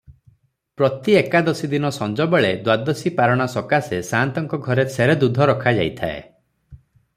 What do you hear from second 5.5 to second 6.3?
ରଖାଯାଇଥାଏ।